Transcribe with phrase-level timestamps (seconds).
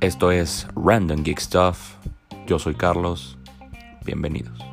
[0.00, 1.96] Esto es Random Geek Stuff.
[2.46, 3.38] Yo soy Carlos.
[4.04, 4.69] Bienvenidos.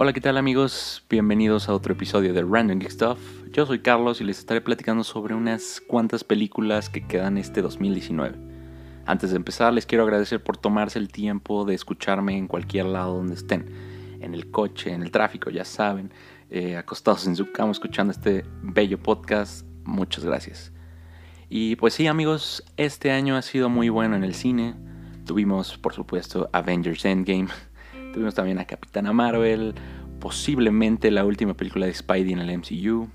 [0.00, 1.02] Hola, ¿qué tal amigos?
[1.10, 3.18] Bienvenidos a otro episodio de Random Geek Stuff.
[3.50, 8.38] Yo soy Carlos y les estaré platicando sobre unas cuantas películas que quedan este 2019.
[9.06, 13.16] Antes de empezar, les quiero agradecer por tomarse el tiempo de escucharme en cualquier lado
[13.16, 13.66] donde estén.
[14.20, 16.12] En el coche, en el tráfico, ya saben,
[16.48, 19.66] eh, acostados en su cama escuchando este bello podcast.
[19.82, 20.72] Muchas gracias.
[21.48, 24.76] Y pues sí amigos, este año ha sido muy bueno en el cine.
[25.26, 27.48] Tuvimos, por supuesto, Avengers Endgame.
[28.18, 29.76] Tuvimos también a Capitana Marvel,
[30.18, 33.08] posiblemente la última película de Spidey en el MCU.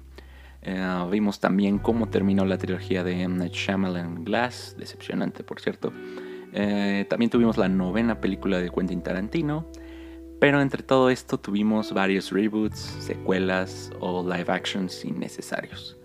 [0.62, 3.36] Eh, vimos también cómo terminó la trilogía de M.
[3.36, 5.92] Night Shyamalan Glass, decepcionante por cierto.
[6.54, 9.68] Eh, también tuvimos la novena película de Quentin Tarantino.
[10.40, 15.98] Pero entre todo esto tuvimos varios reboots, secuelas o live actions innecesarios.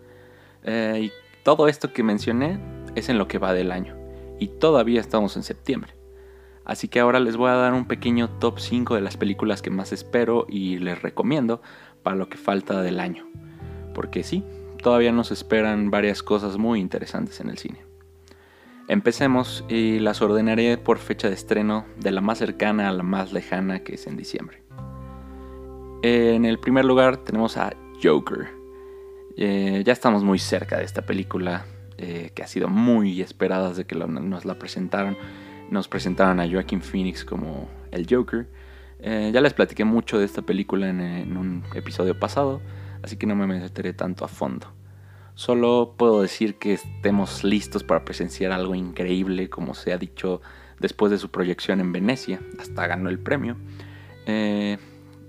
[0.64, 1.12] Eh, y
[1.44, 2.58] todo esto que mencioné
[2.96, 3.96] es en lo que va del año.
[4.40, 5.97] Y todavía estamos en septiembre.
[6.68, 9.70] Así que ahora les voy a dar un pequeño top 5 de las películas que
[9.70, 11.62] más espero y les recomiendo
[12.02, 13.26] para lo que falta del año.
[13.94, 14.44] Porque sí,
[14.82, 17.86] todavía nos esperan varias cosas muy interesantes en el cine.
[18.86, 23.32] Empecemos y las ordenaré por fecha de estreno de la más cercana a la más
[23.32, 24.62] lejana que es en diciembre.
[26.02, 28.46] En el primer lugar tenemos a Joker.
[29.38, 31.64] Eh, ya estamos muy cerca de esta película
[31.96, 35.16] eh, que ha sido muy esperada desde que nos la presentaron
[35.70, 38.48] nos presentaron a Joaquin Phoenix como el Joker.
[39.00, 42.60] Eh, ya les platiqué mucho de esta película en, un episodio pasado,
[43.02, 44.66] así que no me meteré tanto a fondo.
[45.34, 50.40] Solo puedo decir que estemos listos para presenciar algo increíble, como se ha dicho
[50.80, 53.56] después de su proyección en Venecia, hasta ganó el premio.
[54.26, 54.78] Eh,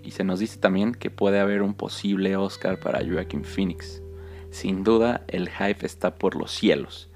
[0.03, 4.01] y se nos dice también que puede haber un posible Oscar para Joaquin Phoenix.
[4.49, 7.09] Sin duda, el hype está por los cielos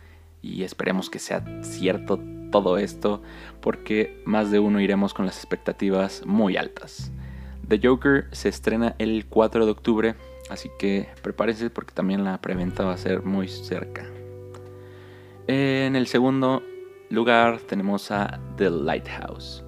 [0.44, 2.20] y esperemos que sea cierto
[2.54, 3.20] todo esto
[3.62, 7.12] porque más de uno iremos con las expectativas muy altas.
[7.68, 10.16] The Joker se estrena el 4 de octubre,
[10.52, 14.06] así que prepárense porque también la preventa va a ser muy cerca.
[15.48, 16.62] En el segundo
[17.10, 19.64] lugar tenemos a The Lighthouse,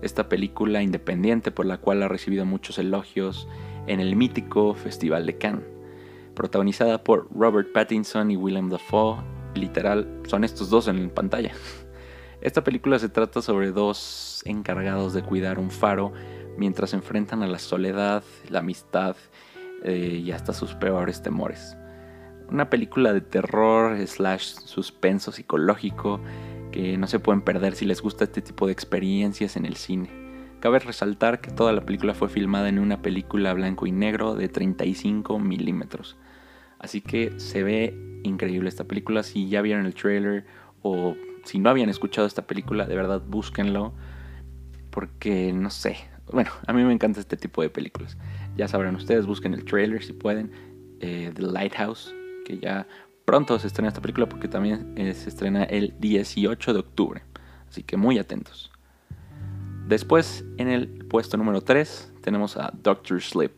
[0.00, 3.48] esta película independiente por la cual ha recibido muchos elogios
[3.88, 5.64] en el mítico Festival de Cannes,
[6.36, 9.16] protagonizada por Robert Pattinson y Willem Dafoe,
[9.56, 11.52] literal son estos dos en pantalla.
[12.40, 16.12] Esta película se trata sobre dos encargados de cuidar un faro
[16.56, 19.16] mientras se enfrentan a la soledad, la amistad
[19.82, 21.76] eh, y hasta sus peores temores.
[22.48, 26.20] Una película de terror slash suspenso psicológico
[26.70, 30.10] que no se pueden perder si les gusta este tipo de experiencias en el cine.
[30.60, 34.48] Cabe resaltar que toda la película fue filmada en una película blanco y negro de
[34.48, 36.16] 35 milímetros.
[36.78, 39.22] Así que se ve increíble esta película.
[39.22, 40.46] Si ya vieron el trailer
[40.82, 43.94] o si no habían escuchado esta película, de verdad búsquenlo.
[44.90, 45.96] Porque no sé.
[46.32, 48.16] Bueno, a mí me encanta este tipo de películas.
[48.56, 50.52] Ya sabrán ustedes, busquen el trailer si pueden.
[51.00, 52.86] Eh, The Lighthouse, que ya
[53.24, 57.22] pronto se estrena esta película porque también eh, se estrena el 18 de octubre.
[57.68, 58.70] Así que muy atentos.
[59.86, 63.52] Después, en el puesto número 3, tenemos a Doctor Sleep.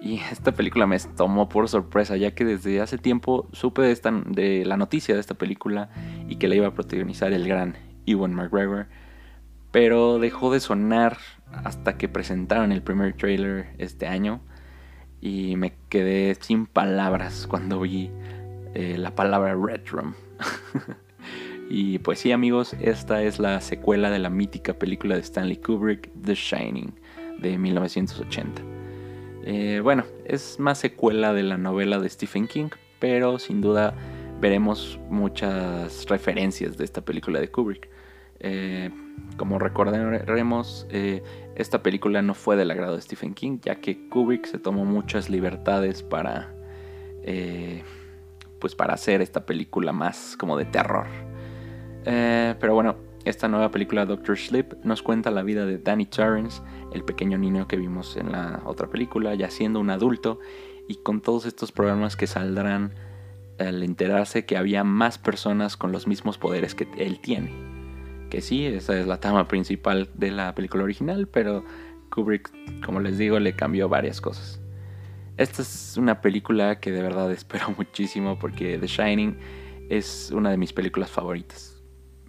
[0.00, 4.10] Y esta película me tomó por sorpresa, ya que desde hace tiempo supe de, esta,
[4.10, 5.90] de la noticia de esta película
[6.26, 8.86] y que la iba a protagonizar el gran Ewan McGregor.
[9.70, 11.18] Pero dejó de sonar
[11.52, 14.40] hasta que presentaron el primer trailer este año.
[15.20, 18.10] Y me quedé sin palabras cuando vi
[18.74, 20.14] eh, la palabra Retro.
[21.70, 26.10] y pues sí amigos, esta es la secuela de la mítica película de Stanley Kubrick,
[26.22, 26.94] The Shining,
[27.38, 28.79] de 1980.
[29.44, 32.68] Eh, bueno, es más secuela de la novela de Stephen King,
[32.98, 33.94] pero sin duda
[34.40, 37.88] veremos muchas referencias de esta película de Kubrick.
[38.40, 38.90] Eh,
[39.36, 41.22] como recordaremos, eh,
[41.54, 45.28] esta película no fue del agrado de Stephen King, ya que Kubrick se tomó muchas
[45.28, 46.54] libertades para,
[48.58, 51.06] pues para hacer esta película más como de terror.
[52.04, 56.62] pero bueno, esta nueva película Doctor Sleep nos cuenta la vida de Danny Torrance,
[56.92, 60.40] el pequeño niño que vimos en la otra película, ya siendo un adulto
[60.88, 62.94] y con todos estos problemas que saldrán
[63.58, 67.52] al enterarse que había más personas con los mismos poderes que él tiene.
[68.30, 71.64] Que sí, esa es la trama principal de la película original, pero
[72.10, 72.50] Kubrick,
[72.84, 74.60] como les digo, le cambió varias cosas.
[75.36, 79.36] Esta es una película que de verdad espero muchísimo porque The Shining
[79.90, 81.69] es una de mis películas favoritas.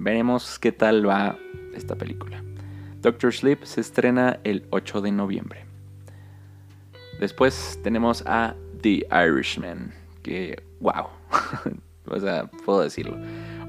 [0.04, 1.38] Veremos qué tal va
[1.76, 2.44] esta película.
[3.04, 5.66] Doctor Sleep se estrena el 8 de noviembre.
[7.20, 9.94] Después tenemos a The Irishman,
[10.24, 11.06] que wow,
[12.08, 13.16] o sea, puedo decirlo.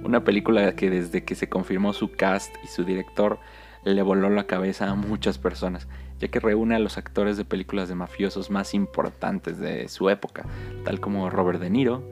[0.05, 3.39] Una película que desde que se confirmó su cast y su director
[3.85, 5.87] le voló la cabeza a muchas personas,
[6.19, 10.47] ya que reúne a los actores de películas de mafiosos más importantes de su época,
[10.87, 12.03] tal como Robert De Niro,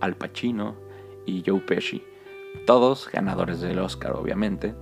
[0.00, 0.74] Al Pacino
[1.24, 2.02] y Joe Pesci,
[2.66, 4.74] todos ganadores del Oscar obviamente,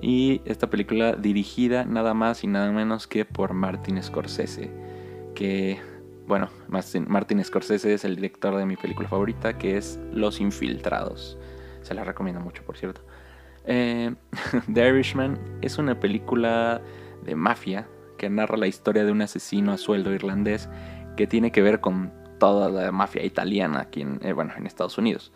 [0.00, 4.70] y esta película dirigida nada más y nada menos que por Martin Scorsese,
[5.34, 5.80] que
[6.28, 11.38] bueno, Martin Scorsese es el director de mi película favorita, que es Los Infiltrados.
[11.80, 13.00] Se la recomiendo mucho, por cierto.
[13.64, 14.14] Eh,
[14.72, 16.82] The Irishman es una película
[17.24, 17.88] de mafia
[18.18, 20.68] que narra la historia de un asesino a sueldo irlandés
[21.16, 25.32] que tiene que ver con toda la mafia italiana aquí eh, bueno, en Estados Unidos.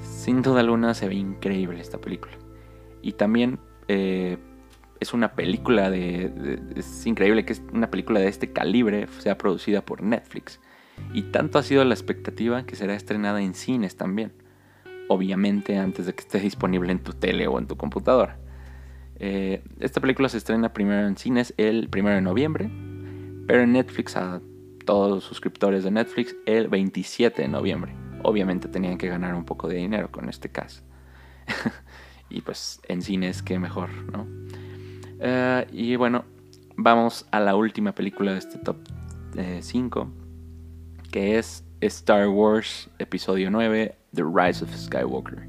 [0.00, 2.32] Sin duda alguna se ve increíble esta película.
[3.02, 4.38] Y también eh,
[5.00, 9.84] es una película de, Es increíble que es una película de este calibre sea producida
[9.84, 10.60] por Netflix.
[11.14, 14.32] Y tanto ha sido la expectativa que será estrenada en cines también.
[15.08, 18.38] Obviamente antes de que esté disponible en tu tele o en tu computadora.
[19.16, 22.70] Eh, esta película se estrena primero en cines el 1 de noviembre.
[23.46, 24.40] Pero en Netflix a
[24.84, 27.99] todos los suscriptores de Netflix el 27 de noviembre.
[28.22, 30.82] Obviamente tenían que ganar un poco de dinero con este caso.
[32.30, 34.26] y pues en cines qué mejor, ¿no?
[35.20, 36.24] Eh, y bueno,
[36.76, 38.76] vamos a la última película de este top
[39.60, 45.48] 5, eh, que es Star Wars Episodio 9, The Rise of Skywalker.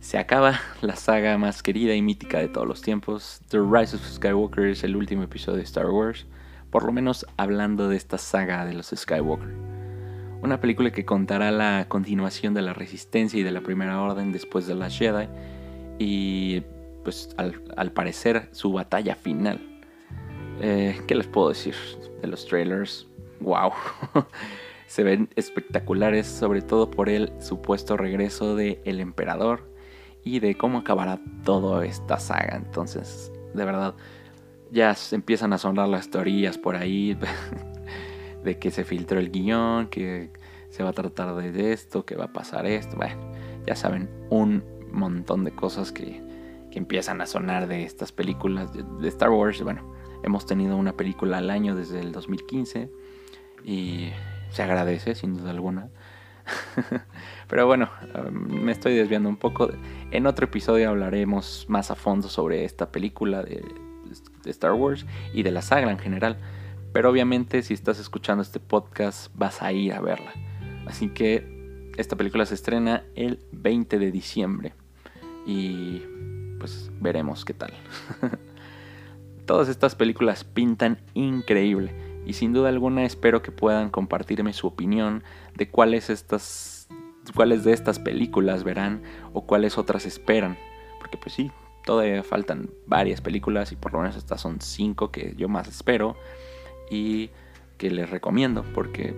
[0.00, 3.40] Se acaba la saga más querida y mítica de todos los tiempos.
[3.48, 6.26] The Rise of Skywalker es el último episodio de Star Wars,
[6.70, 9.77] por lo menos hablando de esta saga de los Skywalker.
[10.42, 14.66] Una película que contará la continuación de la resistencia y de la primera orden después
[14.66, 15.28] de la Jedi
[15.98, 16.62] y
[17.02, 19.60] pues al, parecer su batalla final.
[20.60, 21.74] Eh, ¿Qué les puedo decir
[22.20, 23.06] de los trailers?
[23.40, 23.72] ¡Wow!
[24.86, 29.68] Se ven espectaculares, sobre todo por el supuesto regreso de El Emperador
[30.24, 32.56] y de cómo acabará toda esta saga.
[32.56, 33.94] Entonces, de verdad,
[34.70, 37.18] ya empiezan a sonar las teorías por ahí
[38.44, 40.30] de que se filtró el guion, que
[40.70, 42.96] se va a tratar de esto, que va a pasar esto.
[42.96, 43.32] Bueno,
[43.66, 46.28] ya saben, un montón de cosas que
[46.70, 49.62] que empiezan a sonar de estas películas de, Star Wars.
[49.62, 52.90] Bueno, hemos tenido una película al año desde el 2015
[53.64, 54.10] y
[54.50, 55.88] se agradece sin duda alguna.
[57.48, 59.70] Pero bueno, um, me estoy desviando un poco.
[60.10, 63.62] En otro episodio hablaremos más a fondo sobre esta película de,
[64.44, 66.38] de, Star Wars y de la saga en general.
[66.98, 70.32] Pero obviamente si estás escuchando este podcast vas a ir a verla.
[70.84, 74.74] Así que esta película se estrena el 20 de diciembre.
[75.46, 76.02] Y
[76.58, 77.72] pues veremos qué tal.
[79.46, 81.94] Todas estas películas pintan increíble
[82.26, 85.22] y sin duda alguna espero que puedan compartirme su opinión
[85.54, 86.88] de cuáles estas
[87.32, 90.58] cuáles de estas películas verán o cuáles otras esperan,
[90.98, 91.52] porque pues sí,
[91.84, 96.16] todavía faltan varias películas y por lo menos estas son cinco que yo más espero
[96.90, 97.30] y
[97.76, 99.14] que les recomiendo porque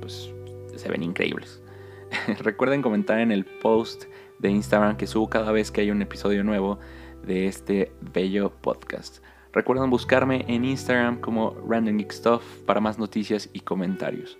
[0.00, 0.32] pues
[0.76, 1.60] se ven increíbles.
[2.40, 4.04] Recuerden comentar en el post
[4.38, 6.78] de Instagram que subo cada vez que hay un episodio nuevo
[7.26, 9.18] de este bello podcast.
[9.52, 14.38] Recuerden buscarme en Instagram como Random Geek Stuff para más noticias y comentarios.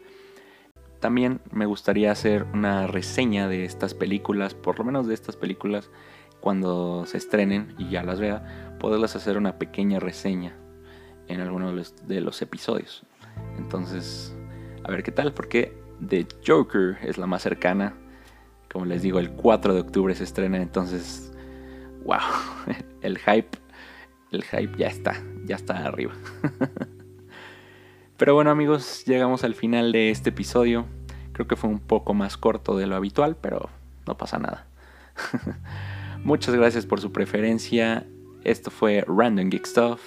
[1.00, 5.90] También me gustaría hacer una reseña de estas películas, por lo menos de estas películas,
[6.40, 10.56] cuando se estrenen y ya las vea, poderles hacer una pequeña reseña
[11.28, 13.02] en alguno de los, de los episodios.
[13.58, 14.34] Entonces,
[14.84, 15.76] a ver qué tal, porque
[16.06, 17.94] The Joker es la más cercana
[18.74, 21.32] como les digo, el 4 de octubre se estrena, entonces,
[22.04, 22.18] wow,
[23.02, 23.56] el hype,
[24.32, 26.12] el hype ya está, ya está arriba.
[28.16, 30.86] Pero bueno amigos, llegamos al final de este episodio.
[31.32, 33.70] Creo que fue un poco más corto de lo habitual, pero
[34.06, 34.66] no pasa nada.
[36.24, 38.06] Muchas gracias por su preferencia.
[38.42, 40.00] Esto fue Random Geek Stuff.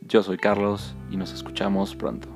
[0.00, 2.33] Yo soy Carlos y nos escuchamos pronto.